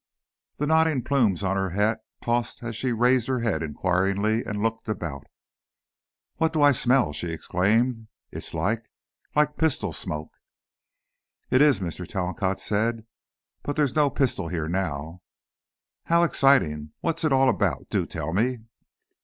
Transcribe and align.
The 0.57 0.65
nodding 0.65 1.03
plumes 1.03 1.43
on 1.43 1.57
her 1.57 1.69
hat 1.69 1.99
tossed 2.23 2.63
as 2.63 2.75
she 2.75 2.91
raised 2.91 3.27
her 3.27 3.41
head 3.41 3.61
inquiringly 3.61 4.43
and 4.43 4.63
looked 4.63 4.89
about. 4.89 5.25
"What 6.37 6.53
do 6.53 6.63
I 6.63 6.71
smell?" 6.71 7.13
she 7.13 7.29
exclaimed; 7.31 8.07
"it's 8.31 8.55
like 8.55 8.83
like 9.35 9.57
pistol 9.57 9.93
smoke!" 9.93 10.33
"It 11.51 11.61
is," 11.61 11.81
Mr. 11.81 12.07
Talcott 12.07 12.59
said. 12.59 13.05
"But 13.61 13.75
there's 13.75 13.93
no 13.95 14.09
pistol 14.09 14.47
here 14.47 14.67
now" 14.67 15.21
"How 16.05 16.23
exciting! 16.23 16.93
What's 17.01 17.23
it 17.23 17.31
all 17.31 17.47
about? 17.47 17.87
Do 17.91 18.07
tell 18.07 18.33
me." 18.33 18.57